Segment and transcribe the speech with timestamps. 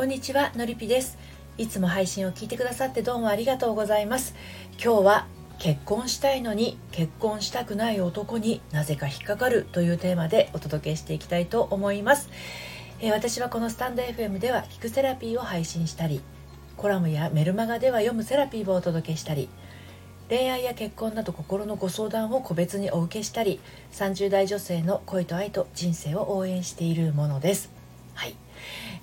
[0.00, 1.18] こんにちはのりぴです。
[1.58, 4.34] いつも配信を聞いてくださってどうもありがとうございます。
[4.82, 5.26] 今日は
[5.58, 12.30] 結婚したいのに結婚したくない男になぜか引っかかるというテーマでお届けしていきたいと思います、
[13.00, 16.22] えー、私はこのスタンド FM では聞くセラピーを配信したり
[16.78, 19.50] コラムやメルマガでは読むセラピーをお届けしたり
[20.30, 23.60] 恋愛や結婚など心のご相談を個別にお受けしたり
[23.92, 27.70] 30代女性の恋と愛と人生を応援しているものです。
[28.14, 28.34] はい。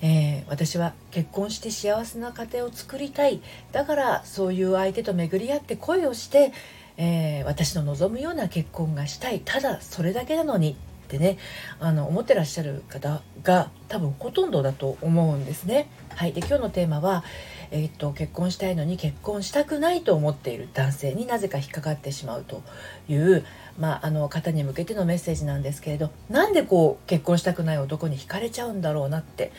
[0.02, 3.42] えー、私は結婚して幸せな家庭を作りたい。
[3.72, 6.52] だからそういう相手と巡り合って恋をして、
[6.98, 9.42] えー、私の望むような結婚がしたい。
[9.44, 10.78] ただそれだけなのに。
[11.08, 11.38] ってね
[11.80, 15.90] あの思ってらっしゃる方が多分ほとんどだと思うんですね。
[16.16, 17.24] はい、で今日のテーマは、
[17.72, 22.62] えー、っと結婚したいのに結婚したくないと思っている男性になぜか引っかかってしまうと
[23.08, 23.46] いう、
[23.78, 29.52] まあ、あの方に向けてのメッセージなんですけれどなんでこう結婚したくない男に惹かれちゃうんだろうなって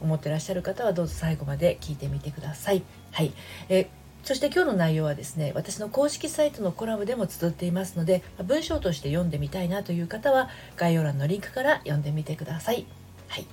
[0.00, 2.82] 思ってらっしゃる方はどうぞ最後まで聞いてみてください。
[3.12, 3.32] はい
[3.68, 3.88] え
[4.26, 12.86] そして今日の内容はですね私の公式サイトのコラムでも綴っていますので文章として読んでみたいなという方は概要欄のリンクから読んでみてください。
[13.28, 13.46] はい、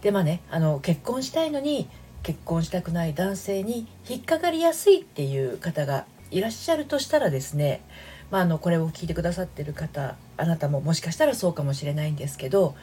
[0.00, 1.90] でまあねあの結婚したいのに
[2.22, 7.82] 結婚したくない男性に引っかかりやすいっていう方がいらっしゃるとしたらですね
[8.30, 12.74] まあ、あのこれを聞いてくださってる方あなたももしかしたらそうかもしれないんですけど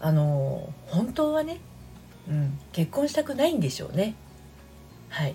[0.00, 1.60] あの本当はね、
[2.28, 4.14] うん、結婚したくないんでしょうね。
[5.08, 5.34] はい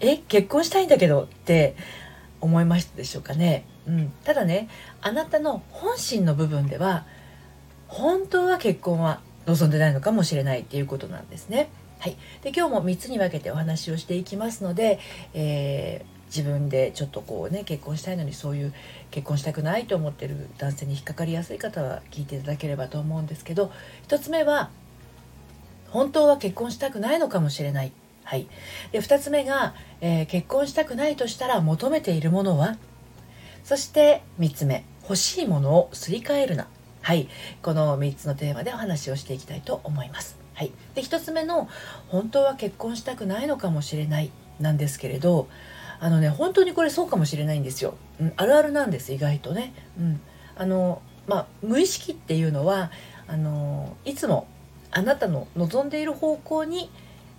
[0.00, 1.76] え結婚したいんだけどって
[2.40, 3.64] 思いましたでしょうかね。
[3.86, 4.68] うん、ただね
[5.00, 7.06] あなたの本心の部分では
[7.88, 11.68] 本当は結婚は望んでないのかもしれないっていうことなんですね。
[12.00, 14.98] はい、で今日も3つに分けてお話をしていきますので、
[15.32, 18.74] えー、自分でちょっとこうね結婚したいのにそういう
[19.10, 23.70] 結婚したくないと思ってる男性に引っかかりやすい方は聞いていただければと思うんですけど
[24.08, 24.70] 1つ目は
[25.90, 27.92] 本当は結婚したくないのかもしれない。
[28.24, 28.48] はい、
[28.90, 32.78] で2つ目が、えー、結婚したくないとしたら求めているものは？
[33.62, 34.84] そして3つ目。
[35.02, 36.66] 欲しいものをすり替えるな。
[37.02, 37.28] はい。
[37.62, 40.38] この3つのテーマでお話をしていきたいと思います。
[40.54, 40.72] はい。
[40.94, 41.68] で1つ目の
[42.08, 45.48] 本当は結婚したくないのかもしれないなんですけれど
[46.04, 50.20] あのね本当にこれそうかもしれないんですよ、うん、あるあるなんです意外とね、うん、
[50.54, 52.90] あのまあ無意識っていうのは
[53.26, 54.46] あのいつも
[54.90, 56.90] あなたの望んでいる方向に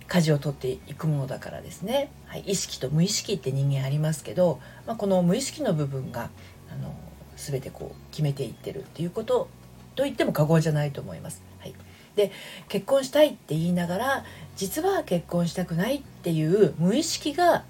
[0.08, 6.30] 舵を取っていくものだからですね、はい、意識と無意識って人間ありますけど、まあ、この無意識の部分が
[6.72, 6.92] あの
[7.36, 9.48] 全てこう決めていってるっていうこと
[9.94, 11.40] と言っても過言じゃないと思います。
[11.60, 11.74] はい、
[12.16, 12.32] で
[12.68, 14.24] 結婚したいって言いながら
[14.56, 17.64] 実は結婚したくないっていう無意識が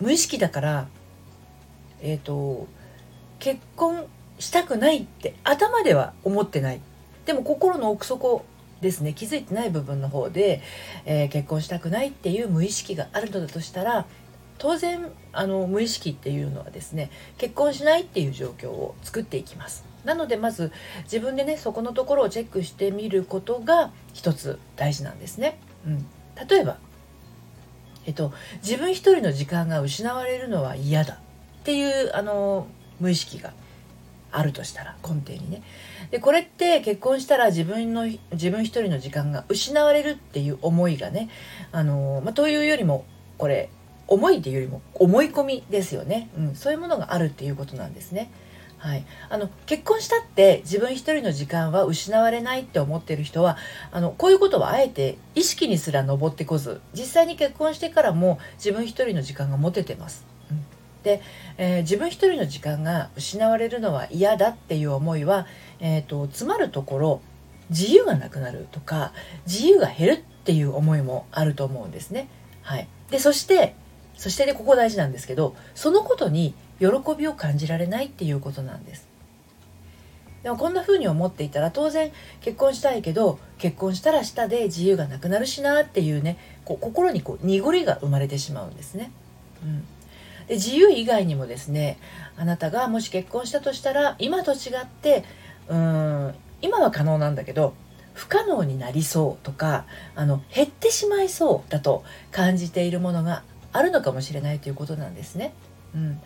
[0.00, 0.88] 無意識だから
[2.02, 2.66] えっ、ー、と
[3.38, 4.06] 結婚
[4.38, 6.80] したくないって頭では思ってない。
[7.26, 8.44] でも心の奥底
[8.80, 9.12] ですね。
[9.12, 10.62] 気づいてない部分の方で、
[11.04, 14.06] えー、結婚したくないっていう無意識があるのだとしたら
[14.58, 19.84] 当然あの無意識っていうのはですね結婚しないっていう状況を作っていきます。
[20.04, 20.72] なのでまず
[21.04, 26.06] 自分でねそこのところをチェックしてみることが一つ大事なんですね、うん、
[26.48, 26.78] 例えば
[28.08, 28.32] えっと
[28.62, 31.18] 自分一人の時間が失われるのは嫌だっ
[31.62, 32.66] ていうあの
[33.00, 33.52] 無意識が
[34.32, 35.62] あるとしたら根底にね
[36.10, 41.28] でこれって結婚したら自分の自分一人の時間が失われるっていう思いがね
[41.70, 43.04] あの、まあ、というよりも
[43.36, 43.68] これ
[44.06, 48.30] 思いっていうよりも思い込みですよね、うん、そういうものがあるっていうことなんですね。
[48.78, 53.56] はい、あの結婚したって自分一人の時間は失われないって思ってる人は
[53.90, 60.24] あのこういうことはあえて意識にすら上ってこず実際に結婚してからも自分一人の時間が持ててます。
[61.02, 61.20] で、
[61.56, 65.46] えー、自分一人の時間が失われるのは嫌だっていう思いは、
[65.80, 67.20] えーと、詰まるところ
[67.70, 69.12] 自由がなくなるとか
[69.46, 72.28] 自由が減るっていう思いもあると思うんですね。
[72.62, 73.74] はい、でそして
[74.16, 79.06] そしてねここ大事なんですけどそのことに喜びを感じられないっていうことなんです。
[80.42, 89.10] でもこんな風に思っていたら当然結婚したいけど結婚したら下で自由がなくなるしなっていうねこう心にこう濁りが生まれてしまうんですね。
[89.62, 89.84] うん
[90.46, 91.98] で自由以外にもですね
[92.36, 95.24] あなたがもし結婚したとしたら今と違って
[95.68, 97.74] うん今は可能なんだけど
[98.14, 99.84] 不可能になりそうとか
[100.16, 102.02] あの減ってしまいそうだと
[102.32, 103.42] 感じているものが
[103.72, 105.52] あるのかもしれないということなんですね。
[105.94, 106.20] うん、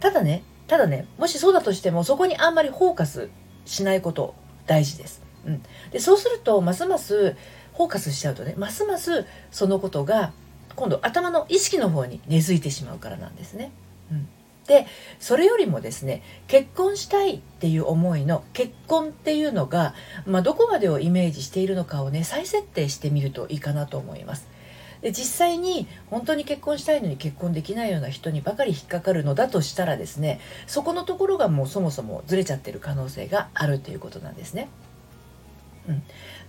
[0.00, 3.28] ただねただねもしそうだとしてもそこにあんまりフォーカス
[3.64, 4.34] しないこと
[4.66, 5.22] 大事です。
[5.44, 7.36] うん、でそうするとますます
[7.76, 10.32] フォーカスしちゃうとねますますそのことが
[10.76, 13.72] 今度頭の意識の方に根付いてしまうからなんですね。
[14.10, 14.28] うん、
[14.66, 14.86] で
[15.18, 19.94] それよりもですね結婚したいっていう思いの結婚っていうのが、
[20.26, 24.46] まあ、どこまでをイメージしているのかをね再設定してみるといいかなと思います。
[25.02, 34.68] で実際に本当に結婚したいのに結婚できないような人にばかり引っかかるのだとしたらですねそこのところがもうそもそもずれちゃってる可能性があるということなんですね。
[35.88, 36.02] うん、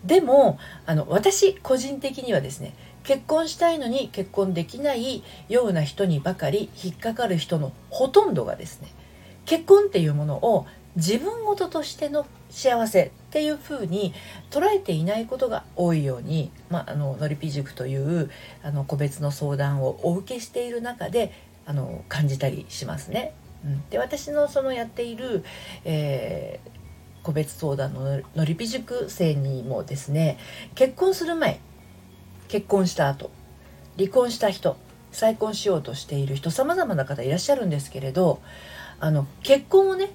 [0.03, 8.89] でもあの私個人的にはですね結婚したいのに結婚できないような人にばかり引っかかる人のほとんどがですね
[9.45, 14.13] 結婚っていうものを自分事としての幸せっていうふうに
[14.49, 18.29] 捉えていないことが多いように、まあ、あののりぴ塾という
[18.63, 21.31] あの個別の相談をお受けしている中で
[21.65, 23.33] あの感じたりしますね。
[23.63, 25.43] うん、で私のそのやっている、
[25.85, 30.37] えー、個別相談ののりぴ塾生にもですね
[30.73, 31.59] 結婚する前
[32.47, 33.29] 結婚した後
[33.97, 34.77] 離婚した人
[35.11, 38.41] 再婚しようとしている人様々な方いらっしゃるんですけれど
[38.99, 40.09] あの結婚をね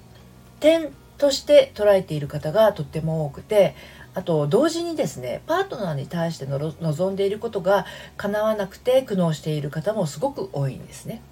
[0.61, 3.75] 点として捉えている方がとっても多くて
[4.15, 7.87] あと同時にですねパートナーに対しての望んでいることが
[8.17, 11.23] 叶わなくて苦悩している方もすごく多いんですね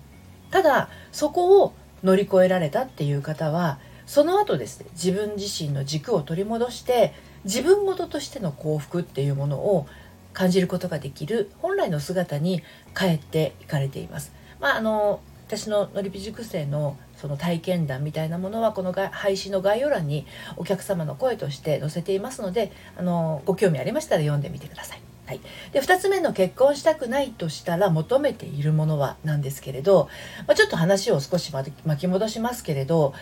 [0.50, 9.86] ただそこを乗り越えられたっていう方はその後ですね自分自身の軸を取り戻して自分事としての幸福っていうものを
[10.32, 12.62] 感じることができる本来の姿に
[12.94, 14.32] 帰っていかれています。
[14.60, 20.26] まあ、あの私ののりぴ塾生のその体験談みたいなものはこの配信の概要欄に
[20.58, 25.00] お客様の声として載せていますのであのご興味ありましたら読んでみてください。
[25.24, 25.40] はい、
[25.72, 30.10] で2つ目の結婚したくないとしたら求めているものはなんですけれど、
[30.46, 33.14] まあ、ちょっと話を少し巻き戻しますけれど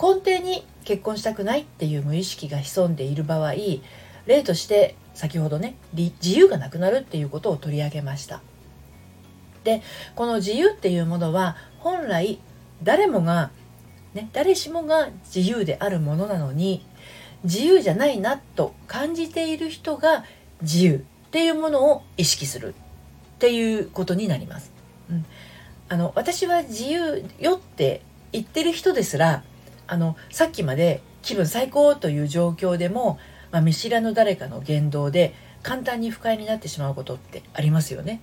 [0.00, 3.52] 根底に結婚したくないっていう無意識が潜んでいる場合
[4.24, 8.40] 例として先ほどね自由がなくなるっていうことを取り上げました
[9.64, 9.82] で
[10.14, 12.38] この自由っていうものは本来
[12.82, 13.50] 誰もが、
[14.14, 16.84] ね、誰しもが自由であるものなのに
[17.44, 20.24] 自由じゃないなと感じている人が
[20.62, 22.74] 自由っていうものを意識する
[23.36, 24.72] っていうことになります。
[25.10, 25.24] うん、
[25.88, 29.42] あの私は自由よって言ってる人ですら
[29.86, 33.18] あのさっきまで気分最高という状況でも
[33.50, 38.20] まあ、見知らぬ誰かの言動で簡単に不快になってしまうことってありますよね。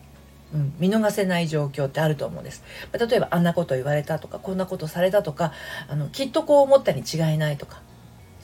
[0.53, 2.63] うん、見逃せない状況ってあると思うんです。
[2.93, 5.51] 例えばあんなこと言われたとかこんなことされたとか
[5.87, 7.81] あのきっとこう思ったに違いないとか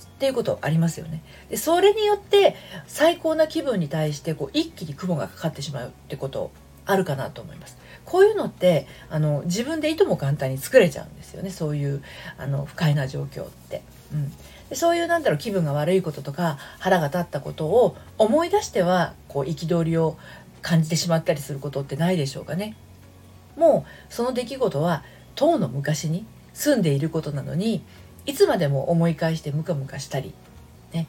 [0.03, 1.23] っていうことありますよね。
[1.49, 2.55] でそれによって
[2.87, 6.51] 最高な気分に対してこう一気に雲がかかってしまうってこと
[6.85, 7.77] あるかなと思います。
[8.05, 12.03] こういうのってあの自分でいとも簡単に作れちゃうんですよねそういう
[12.37, 13.81] あの不快な状況って。
[14.13, 14.31] うん
[14.69, 20.17] でそういうなんだろう気分が悪いこととか腹が立ったことを思い出してはこう憤りを
[20.63, 22.75] 感じてしまったりすることってないでしょうかね。
[23.55, 25.03] もうその出来事は
[25.35, 27.83] 当の昔に住んでいることなのに
[28.25, 30.33] いつまでも思い返してムカムカしたり、
[30.91, 31.07] ね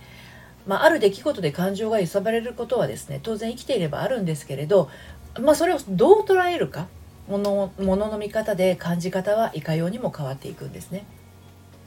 [0.67, 4.91] まあ、ある出来事で感情が揺さばれることはですね当然生きていればあるんですけれど、
[5.41, 6.89] まあ、それをどう捉えるか
[7.29, 11.05] ものものの見方で感じ方はいかようにも変わっていくんですね。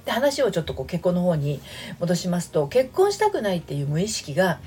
[0.05, 1.59] で話をちょっとこう結婚の方に
[1.99, 4.59] 戻しますと結婚したくないっていう無意識が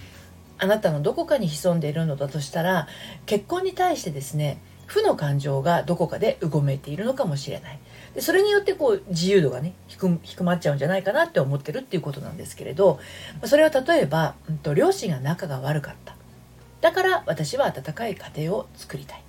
[0.60, 2.86] あなたのどこかに潜んでいるのだとしたら
[3.26, 7.78] 結婚に対してですね負の感情がどこかでうごめいているのかもしれない。
[8.14, 12.98] でそれによってこう自由度がね低まっちゃうんじゃないかなって思ってるっていうことなんですけれど
[13.44, 16.16] それは例えば、うんと、両親が仲が悪かった。
[16.80, 19.22] だから私は温かい家庭を作りたい、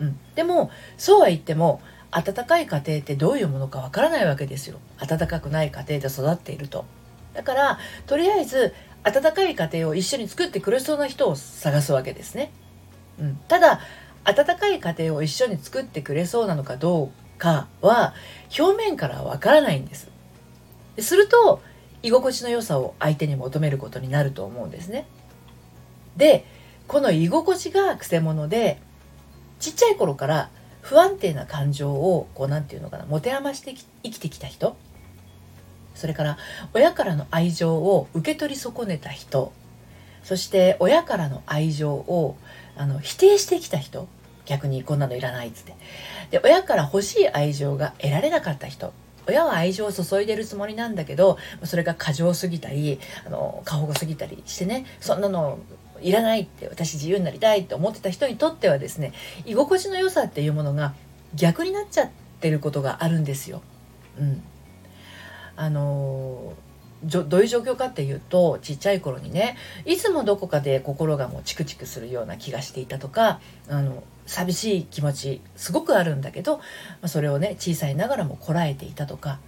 [0.00, 4.78] うん、でもそうは言っても温かい家庭ってどういうものかわからないわけですよ。
[4.98, 6.84] 温かくない家庭で育っていると。
[7.34, 8.72] だからとりあえず
[9.04, 12.50] 温かい家庭を一緒に作ってくれそうな人を探すわけですね、
[13.20, 13.80] うん、ただ
[14.24, 18.14] 温かい家庭を一緒に作ってくれそうなのかどうかは
[18.58, 20.10] 表面からわからないんです。
[20.98, 21.60] すると
[22.02, 25.06] 居心地の良さを相手に求めることになると思うんですね。
[26.16, 26.46] で
[26.86, 28.80] この居心地がくせ者で
[29.58, 34.76] ちっちゃい頃から不安定な感情をこう何て言うのかな持て余して生きてきた人
[36.04, 36.36] それから
[36.74, 39.54] 親からの愛情を受け取り損ねた人
[40.22, 42.36] そして親からの愛情を
[42.76, 44.06] あの否定してきた人
[44.44, 45.74] 逆にこんなのいらないっつって
[46.30, 48.92] で親から欲しい愛情が得られなかった人
[49.26, 55.58] 親は愛情を注いでるつもりなんだけどそれが過剰すぎたりあの過保護すぎたりしてねそんなの
[56.02, 59.14] いらないって私自由になりたいって思ってた人にとってはですね
[59.46, 60.92] 居心地の良さっていうものが
[61.34, 62.10] 逆になっちゃっ
[62.42, 63.62] てることがあるんですよ。
[64.18, 64.42] うん、
[65.56, 66.54] あの
[67.04, 76.62] どういう状況かっていうとちっちゃい頃にねいつもどこかで心がもうチクチクするような気がしていたとかあの寂しい気持ちすごくあるんだけど、ま
[77.02, 79.38] あ、それをね小さいながらもこらえていたとか、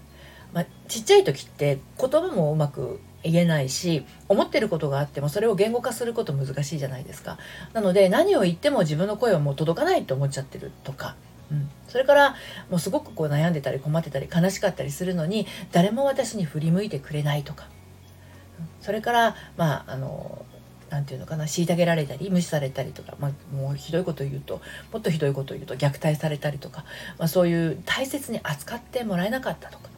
[0.53, 7.39] まあ、ちっちゃい時って言葉もうまく言えないし思ってることがあってもそれを言語化すること難しいじゃないですか。
[7.73, 11.17] なので何を言っても自分の声はもう届かないと思っちゃってるとか、
[11.51, 12.35] うん、それから
[12.71, 17.69] もうすごくこう悩んでたり困ってたり悲しかったりするのに誰も私に振り向いてくれないとか。
[18.81, 20.45] それからまああの
[20.91, 24.61] 何て言うのかな虐げられたり無視されたりとか、まあ、もうひどいこと言うと
[24.93, 26.85] もっとひどいこと言うと虐待されたりとか、
[27.19, 29.91] まあ、そういう大切に扱ってもらえなかったとか。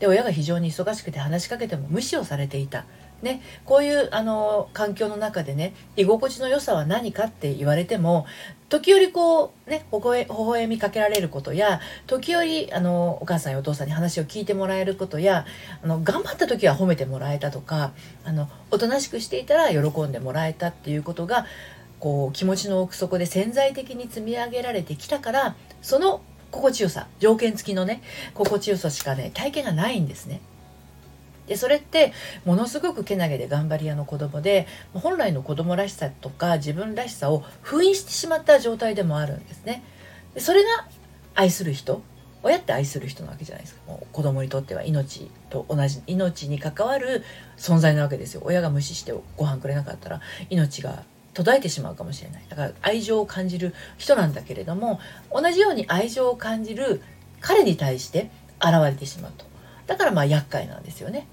[0.00, 2.84] で親が非常に忙しくて話しかけても無視をされていた。
[3.22, 8.26] ね、こういうあの環境の中でね居心地の良さは何かって言われても
[8.68, 9.98] 時折こうね微
[10.28, 15.46] 笑みかけられることや時折あのお母さんやお父さんに話を聞いてもらえることや
[15.82, 17.92] あの頑張った時は褒めてもらえたとか
[18.24, 21.46] あのおとなしくしていたら喜んでもらえたっていうことが
[21.98, 26.20] こう気持ちの奥底で潜在的に積み上げられてきたからその
[26.50, 28.02] 心地よさ条件付きのね
[28.34, 30.40] 心地よさしかね体験がないんですね。
[31.48, 32.12] でそれって
[32.44, 39.82] ものすごくけなげで頑張り屋の子供で本来の子供らしさとか自分らしさを封印してしまった状態でもあるんですね。
[40.34, 40.68] でそれが
[41.34, 42.02] 愛する人
[42.42, 43.80] 親って愛する人なわけじゃないですか。
[43.88, 47.24] もう子供にとっては命と同じ命に関わる
[47.56, 48.42] 存在なわけですよ。
[48.44, 51.02] 親が無視してご飯くれなかったら命が
[51.34, 52.42] 途絶えてしまうかもしれない。
[52.48, 55.00] だから愛情を感じる人なんだけれども
[55.32, 57.02] 同じように愛情を感じる
[57.40, 59.44] 彼に対して現れてしまうと。
[59.86, 61.26] だからまあ厄介なんですよね。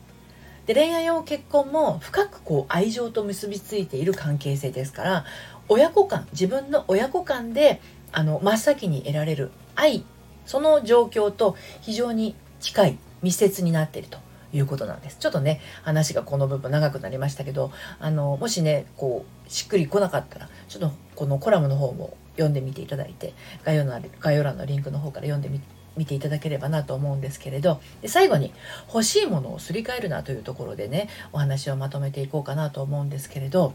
[0.66, 5.26] で恋愛も結婚も深くこう愛情と結びついている関係性ですから
[5.68, 7.82] 親子間自分の親子間で
[8.12, 10.04] あの真っ先に得られる愛
[10.46, 14.20] その状況と非常に近い密接になっていると
[14.54, 15.18] いうことなんです。
[15.18, 28.54] ちょっとね話がこの部分長くなりましたけどあのもしねこうしっくりこなかったらちょっとこのコラムの方も読んでみていただいて概要の概要欄のリンクの方から読んでみて見ていただければなと思うんですけれどで最後に
[28.88, 33.74] 欲しいものをすり替えるなというところでねお話をまとめていこうかなと思うんですけれど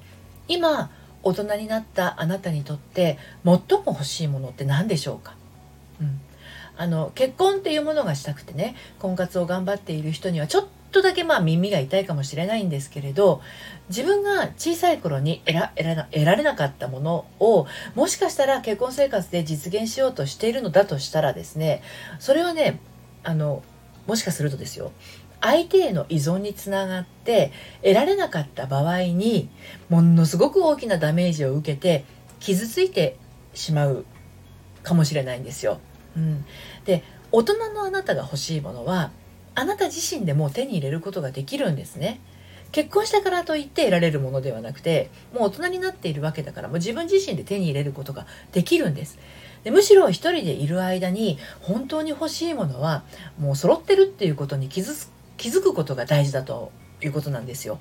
[0.49, 0.91] 今
[1.23, 5.35] 大人になったあなたにとって最も欲しいものって何でしょうか、
[6.01, 6.21] うん、
[6.77, 13.41] あの結婚っていうものがしたくてね婚活を頑張っている人にはちょっっとだけまあ耳が痛いかもしれないんですけれど
[13.89, 15.73] 自分が小さい頃に得ら
[16.11, 21.83] 得られなかったものをもしかしたら結婚生活で実現しようとしているのだとしたらですね
[22.19, 22.81] それはね
[23.23, 23.63] あの
[24.07, 24.91] もしかするとですよ
[25.41, 29.49] 相手への依存につながって得られなかった場合に
[29.89, 32.05] ものすごく大きなダメージを受けて
[32.41, 33.17] 傷ついて
[33.55, 34.05] しまう
[34.83, 35.79] かもしれないんですよ。
[36.17, 36.45] うん、
[36.85, 39.13] で大人のあなたが欲しいものは
[39.61, 42.19] あなた自身でも手に入れることができるんですね。
[42.73, 49.19] 結婚したからといって得られるものではなくてもう大人になっているわけだからもう自分自身で手に入れることができるんです
[49.65, 53.03] でむしろ一人でいる間に本当に欲しいものは
[53.41, 56.71] もう揃ってるっていうことに気づ気づくことが大事だと
[57.03, 57.81] いうことなんですよ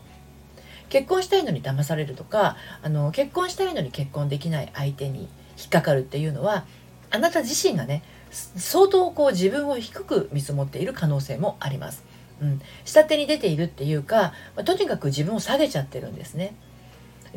[0.89, 6.65] 結婚したいのに騙されるとかあの結婚したいのに結婚できない相手に引っかかるっていうのは
[7.11, 12.03] あなた自身がね相当こう自分を低く見積もっている可能性もあります。
[12.41, 16.55] うん、下手に出ているっていうか、まあ、とにかく自分を下げちゃってるんですね。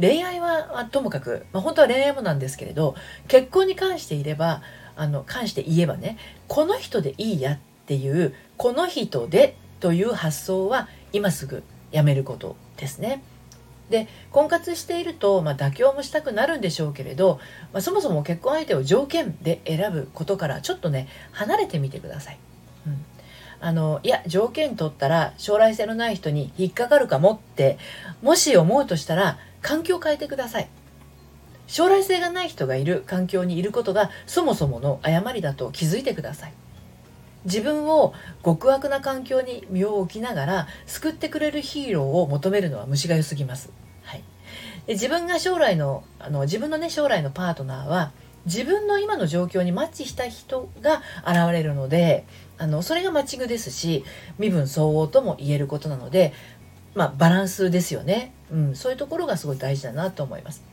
[0.00, 2.94] 恋愛は、まあ、ともかく、まあ、本当は恋愛もなんですけれど
[3.28, 4.62] 結婚に関していれば
[4.96, 6.16] あの関して言えばね
[6.48, 13.22] この人でいいやっていうこの人でという発想は今すぐやめることですね。
[13.92, 17.38] で婚活していると、まあ、妥協もしたくなるんでしょうけれど、
[17.72, 22.38] まあ、そもそも結婚相手を条件で選ぶことからちょっとね離れてみてください。
[22.88, 23.04] うん
[23.64, 27.78] あのいや条件取ったら将来性のない人に引っかかるかもって
[28.20, 30.68] もし思うとしたら環境変えてください
[31.68, 36.52] 将来性がない人がいる環境にいることがそもそもの誤りだと気づいてください
[37.44, 43.70] 自分を極悪な環境に身を置きながら救ってくれるヒーローを求めるのは虫が良すぎます。
[44.86, 48.12] で自分が将来のあの自分のね将来のパートナーは
[48.46, 52.24] 自分の今の状況にマッチした人が現れるので
[52.58, 54.04] あのそれがマッチングですし
[54.38, 56.32] 身分相応とも言えることなので、
[56.94, 60.64] まあ、バランスですよね、うん、そういうところがすごい大事だなと思います。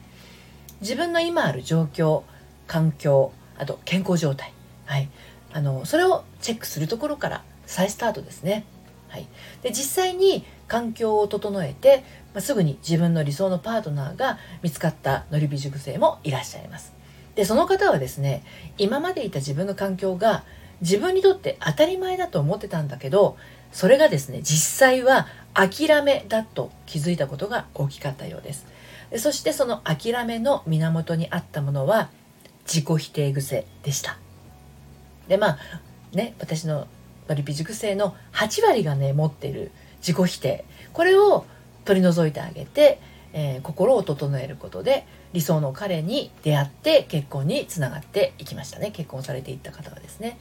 [0.82, 2.24] 自分の今ある状況
[2.68, 4.54] 環境あと健康状態、
[4.86, 5.10] はい、
[5.52, 8.66] あのそれをチェックするところから再スタートですね。
[9.10, 9.28] はい、
[9.62, 16.94] で実際に環境を整えて、まあ、すぐに自分の理想のパートナーが見つかったのりび塾生もいらっしゃいます。
[17.36, 18.44] でその方はですね
[18.78, 20.44] 今までいた自分の環境が
[20.82, 23.38] 自分にとって当たり前だと思ってたんだけど
[23.72, 28.66] それがですね実際は諦めだと気づいたことが大きかったようです。
[29.10, 32.10] でそしてその諦めの源にあったものは
[32.66, 34.20] 自己否定癖でした
[35.28, 35.58] でまあ
[36.14, 36.88] ね私の
[37.30, 40.66] のリピ塾生の8割がね持っている自己否定。
[40.94, 41.46] これを
[41.86, 43.00] 取り除いてあげて、
[43.34, 48.92] えー、心を整えることで理想の彼に出会って結婚につながっていきましたね。
[48.92, 50.38] 結婚されていった方はですね。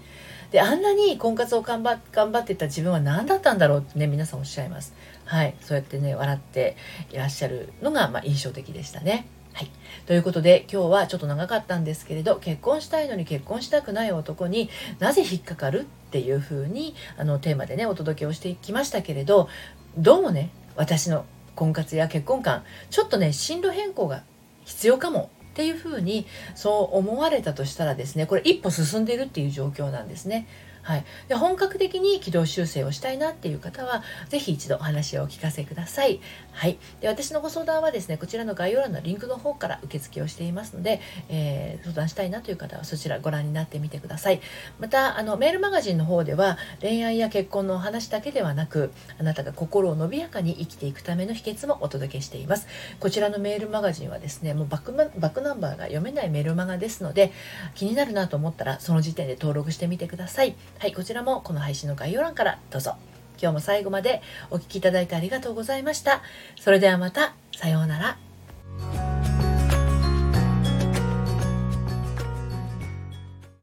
[0.50, 4.94] であんなに婚活を頑張頑張っていた自分は何だったんだろうってね皆さんおっしゃいます。
[5.26, 5.54] はい。
[5.60, 6.76] そうやってね笑って
[7.10, 9.26] いらっしゃるのが、まあ、印象的でしたね。
[9.58, 9.70] はい。
[10.06, 19.48] ということで、今日はちょっと長かったんですけれど、結婚したいのに結婚したくない男になぜ引っかかるっていう風に、あの、テーマでね、お届けをしてきましたけれど、
[19.96, 21.24] どうもね、私の
[21.56, 24.22] 婚活や結婚観、ちょっとね、進路変更が
[24.64, 26.24] 必要かもっていうふうに
[26.54, 30.46] そう思われたとしたらですねこれ一歩進んでいるっていう状況なんですね。
[30.88, 36.18] はい、で本格的に軌道修正をしたいなっていう方は是非一度お話をお聞かせください。
[36.52, 44.40] はい、で私のご相談はですねこちらの概要欄のリンクの方から受付をしていますので、えー、相談したいなという方はそちらご覧になってみてください。
[44.78, 48.90] またあのメールマガジンの方では恋愛や結婚のお話だけではなく
[49.21, 52.66] あなたが心を伸びやかに生きていくための秘訣もお届けしています。
[52.99, 57.30] こちらのメールマガジンはですねもうバックバックナンバーが読めないメールマガですので
[57.75, 60.57] 気になるなと思ったらその時点で登録してみてください。
[60.78, 62.94] はい、こちらもこの配信の概要欄からどうぞ。
[63.40, 66.23] 今日も最後までお聴きいただいてありがとうございました。
[66.61, 68.27] それではまた、さようなら。